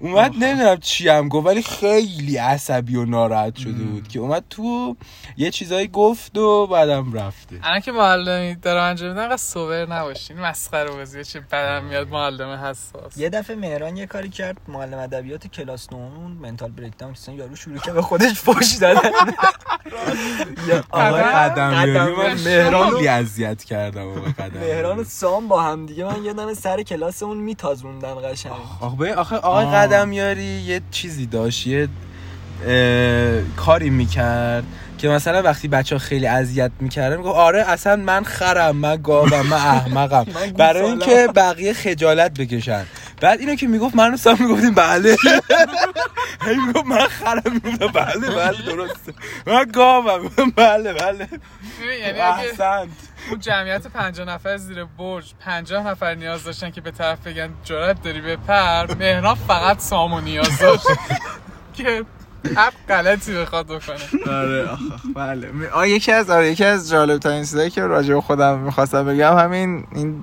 [0.00, 4.96] اومد نمی‌دونم چی هم گفت ولی خیلی عصبی و ناراحت شده بود که اومد تو
[5.36, 7.56] یه چیزایی گفت و بعدم رفته.
[7.62, 10.38] الان که معلمی دارم انجام انقدر سوبر نباشین.
[10.40, 13.16] مسخره بازیه چه بدم میاد معلم حساس.
[13.16, 17.78] یه دفعه مهران یه کاری کرد معلم ادبیات کلاس نهمون منتال بریک داون یارو شروع
[17.78, 19.00] کرد به خودش فوش دادن.
[20.90, 24.22] آقای قدم- من قدم- مهران خیلی اذیت کردم آقای
[24.60, 28.52] مهران و سام با هم دیگه من یادم سر کلاسمون میتازوندن قشنگ.
[28.80, 30.00] آخه ببین، آخه آقای آه.
[30.00, 31.88] قدمیاری یه چیزی داشت یه
[33.56, 34.64] کاری می‌کرد
[34.98, 39.46] که مثلا وقتی بچه ها خیلی اذیت می‌کردن می‌گفت آره اصلا من خرم من گاوم
[39.46, 40.24] من احمقم.
[40.56, 40.82] برای.
[40.82, 42.84] اینکه بقیه خجالت بکشن.
[43.20, 45.16] بعد اینو که می‌گفت من و سام می‌گفتیم بله.
[46.46, 47.42] هی می‌گفت من خرم.
[47.64, 49.12] می‌گفتم بله بله درسته.
[49.46, 50.30] من گاوم.
[50.56, 51.28] بله بله.
[52.00, 52.88] یعنی احسنت.
[53.30, 58.02] اون جمعیت 50 نفر زیر برج 50 نفر نیاز داشتن که به طرف بگن جرأت
[58.02, 60.86] داری بپر مهران فقط سامو نیاز داشت.
[61.76, 62.04] که
[62.56, 64.32] هر غلطی بخواد بکنه.
[64.32, 64.68] آره
[65.14, 65.48] بله.
[65.72, 69.38] آه یکی از آره یکی از جالب ترین چیزایی که راجع به خودم می‌خواستم بگم
[69.38, 70.22] همین این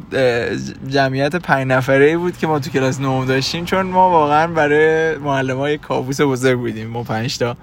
[0.87, 5.17] جمعیت پنج نفره ای بود که ما تو کلاس نهم داشتیم چون ما واقعا برای
[5.17, 7.57] معلم های کابوس بزرگ بودیم ما پنج تا.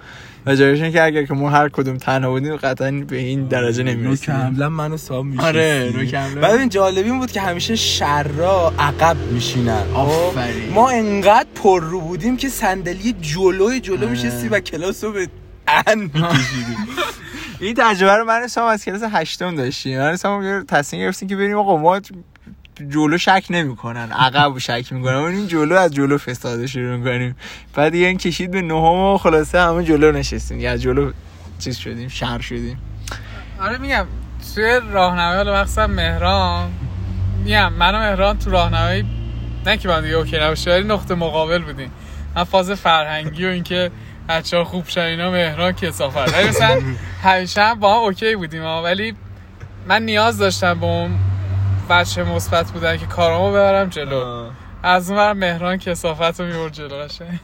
[0.46, 3.96] و جالبش که اگر که ما هر کدوم تنها بودیم قطعا به این درجه نوک
[3.96, 5.92] نمی‌رسیم حمله منو سام میشه آره.
[6.40, 9.82] بعد این جالبی بود که همیشه شرا عقب میشینن.
[9.94, 10.72] آفرین.
[10.74, 15.28] ما انقدر پر رو بودیم که صندلی جلوی جلو میشستی و کلاس رو به
[15.86, 16.76] ان میکشیدیم.
[17.60, 19.98] این تجربه رو من سام از کلاس هشتم داشتیم.
[19.98, 22.00] من سام تصمیم گرفتیم که بریم آقا ما
[22.88, 25.14] جلو شک نمی‌کنن عقب شک می‌کنن.
[25.14, 27.36] این جلو از جلو فساده شروع می‌کنیم.
[27.74, 30.68] بعد دیگه این کشید به نهم و خلاصه همه جلو نشستیم.
[30.68, 31.12] از جلو
[31.58, 32.78] چیز شدیم شر شدیم.
[33.60, 34.06] آره میگم
[34.54, 36.70] توی راهنمایی حالا مخصوصا مهران
[37.44, 39.04] میگم من مهران تو راهنمایی
[39.66, 41.90] نه که من دیگه okay نباشه ولی نقطه مقابل بودیم.
[42.36, 43.90] من فاز فرهنگی و اینکه
[44.28, 46.34] بچه ها خوب شن اینا مهران کثافت.
[46.34, 46.82] ولی مثلا
[47.22, 48.64] همیشه هم با هم okay بودیم.
[48.64, 49.14] ولی
[49.88, 51.10] من نیاز داشتم به اون
[51.90, 54.50] بچه مثبت بودن که کارامو ببرم جلو.
[54.82, 57.38] از اون ور مهران کسافت رو می‌برد جلو قشنگ.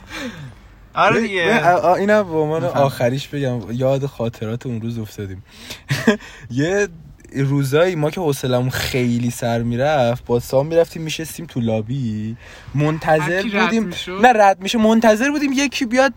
[0.94, 1.76] آره دیگه.
[1.84, 5.44] اینم به عنوان آخریش بگم یاد خاطرات اون روز افتادیم.
[6.50, 6.88] یه
[7.34, 12.36] روزایی ما که حوصلمون خیلی سر می‌رفت با سام می‌رفتیم میشستیم تو لابی.
[12.74, 13.90] منتظر بودیم؟
[14.22, 16.12] نه رد میشه منتظر بودیم یکی بیاد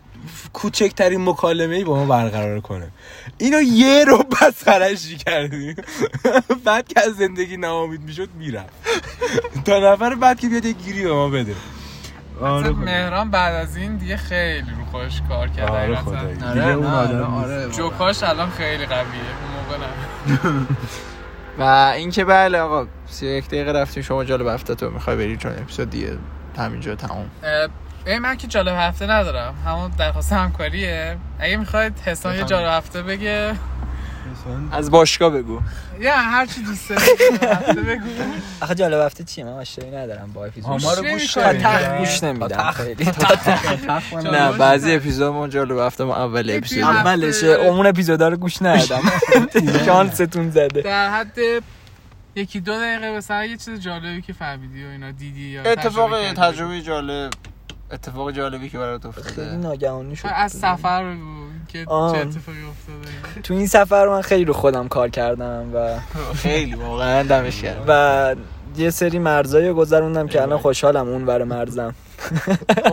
[0.52, 2.88] کوچکترین مکالمه ای با ما برقرار کنه
[3.38, 5.76] اینو یه رو بس خرشی کردیم
[6.64, 8.72] بعد که از زندگی ناامید می‌شد می‌رفت
[9.64, 11.54] تا نفر بعد که بیاد یه گیری به ما بده
[12.40, 12.70] آره.
[12.70, 15.96] مهران بعد از این دیگه خیلی رو خودش کار کرد آره.
[15.96, 17.64] خدایی آره دیگه اون نه، آدم آره، نیست.
[17.64, 17.88] آره.
[17.90, 19.04] جوکاش الان خیلی قویه
[19.42, 20.66] اون موقع نه
[21.58, 25.90] و اینکه بله آقا 31 دقیقه رفتیم شما جالب هفته تو می‌خوای بری چون اپیزود
[25.90, 26.18] دیگه
[26.58, 27.30] همینجا تموم
[28.06, 29.54] ببین من که جالب هفته ندارم.
[29.66, 31.16] همون درخواست همکاریه.
[31.38, 33.54] اگه می‌خواید حسان یه جالب هفته بگه.
[34.72, 35.60] از باشگاه بگو.
[36.00, 38.08] یا هر چی دوست داری بگو.
[38.60, 40.70] آخه جالب هفته چیه؟ من آشنایی ندارم با اپیزود.
[40.70, 41.38] آمار رو گوش
[41.98, 42.70] گوش نمیدم.
[42.70, 43.10] خیلی.
[44.32, 47.46] نه بعضی اپیزود ما جالب هفته ما اول اپیزود اولشه.
[47.46, 49.02] اون اپیزودا رو گوش ندادم.
[49.86, 50.82] شانستون زده.
[50.82, 51.38] در حد
[52.34, 56.32] یکی دو دقیقه مثلا یه چیز جالبی که فهمیدی و اینا دیدی یا اتفاق.
[56.32, 57.30] تجربه جالب.
[57.92, 60.28] اتفاق جالبی که برات خیلی افتاده ناگهانی شد.
[60.34, 61.84] از سفر بگو که.
[61.84, 63.40] چه اتفاقی افتاده.
[63.42, 65.98] تو این سفر من خیلی رو خودم کار کردم و
[66.34, 67.84] خیلی واقعا دمش گرم.
[67.88, 68.34] و
[68.76, 71.94] یه سری مرزایی رو گذروندم که الان خوشحالم اون ور مرزم.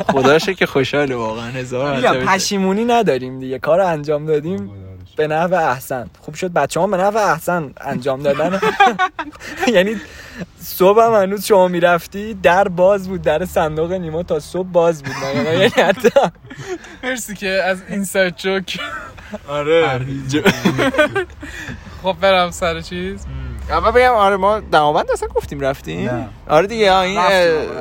[0.08, 2.26] خدا شکر که خوشحاله واقعا هزار.
[2.26, 3.60] پشیمونی نداریم دیگه.
[3.60, 4.72] کار رو انجام دادیم
[5.16, 6.10] به نحو احسن.
[6.20, 8.60] خوب شد بچه ها به نحو احسن انجام دادن.
[9.76, 9.96] یعنی
[10.60, 15.14] صبح هم هنوز شما می‌رفتی در باز بود در صندوق نیما تا صبح باز بود.
[15.36, 16.10] یعنی حتی
[17.04, 18.80] مرسی که از اینسایت جوک
[19.48, 20.02] آره.
[22.04, 23.26] خب برم سر چیز.
[23.72, 26.10] اما بگم آره ما دماوند اصلا گفتیم رفتیم.
[26.10, 26.30] نه.
[26.48, 27.20] آره دیگه این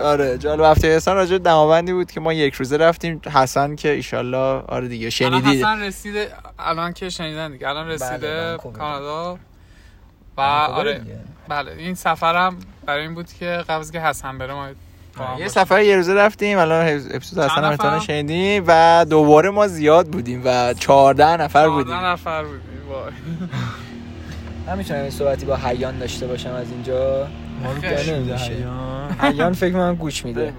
[0.03, 3.21] آره جالب هفته احسان راجع به دماوندی بود که ما یک روزه رفتیم.
[3.35, 7.69] حسن که ایشالله آره دیگه الان شنیدید حسن رسیده الان که شنیدن دیگه.
[7.69, 8.73] الان رسیده بله، ونکوور.
[8.73, 9.39] کانادا.
[10.37, 11.03] و ونکوور آره.
[11.49, 12.57] بله این سفرم
[12.87, 14.69] برای این بود که قبل از که حسن بره ما
[15.39, 15.49] یه.
[15.49, 19.67] سفر یه روزه رفتیم الان اپیزود حسن چند هم نفر؟ احتمالاً شنیدیم و دوباره ما
[19.67, 21.95] زیاد بودیم و 14 نفر بودیم.
[21.95, 23.13] نفر بودیم وای.
[24.67, 27.27] من می‌تونم این صحبتی با حیان داشته باشم از اینجا.
[29.21, 30.53] حیان فکر من گوش میده.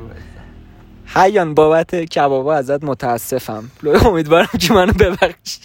[1.06, 3.72] حیان بابت کبابا ازت متاسفم.
[4.06, 5.60] امیدوارم که منو ببخشی.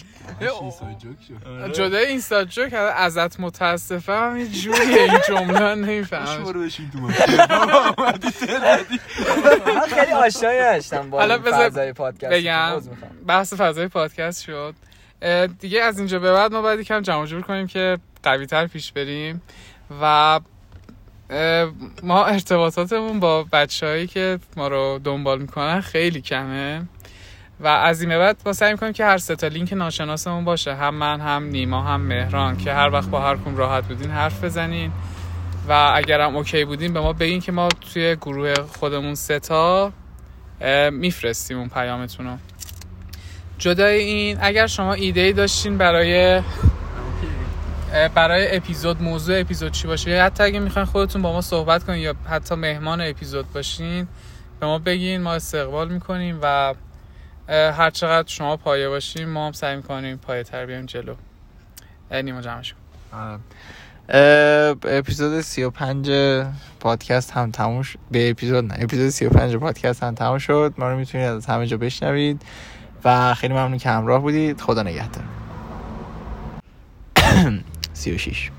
[1.73, 6.43] جدای اینستا جوک ازت متاسفم هم یه جوریه این جمله نمی‌فهمم.
[9.67, 12.33] من خیلی آشنایی داشتم با این فضای پادکست.
[12.33, 12.81] بگم.
[13.27, 14.75] بحث فضای پادکست شد.
[15.59, 18.91] دیگه از اینجا به بعد ما باید یکم جمع جور کنیم که قوی تر پیش
[18.91, 19.41] بریم
[20.01, 20.39] و
[22.03, 26.81] ما ارتباطاتمون با بچههایی که ما رو دنبال می‌کنن خیلی کمه.
[27.59, 30.75] و از این به بعد ما سعی می‌کنیم که هر سه تا لینک ناشناسمون باشه.
[30.75, 34.43] هم من هم نیما هم مهران که هر وقت با هر کدوم راحت بودین حرف
[34.43, 34.91] بزنین.
[35.69, 39.91] و اگرم اوکی بودین به ما بگین که ما توی گروه خودمون سه تا
[40.91, 42.37] میفرستیم اون پیامتون رو
[43.57, 46.41] جدای این اگر شما ایده ای داشتین برای
[48.15, 51.99] برای اپیزود موضوع اپیزود چی باشه یا حتی اگه می‌خواین خودتون با ما صحبت کنین
[51.99, 54.07] یا حتی مهمان اپیزود باشین
[54.59, 56.73] به ما بگین ما استقبال می‌کنیم و
[57.49, 61.15] هر چقدر شما پایه باشین ما هم سعی می‌کنیم پایه تر بیایم جلو.
[62.11, 63.39] نیما جمعش کن.
[64.09, 66.11] اه، اپیزود 35
[66.79, 70.73] پادکست هم تموم شد به اپیزود نه اپیزود 35 پادکست هم تموم شد.
[70.77, 72.41] ما رو می‌تونید از همه جا بشنوید
[73.03, 74.61] و خیلی ممنون که همراه بودید.
[74.61, 75.23] خدا نگهدار.
[77.93, 78.51] 36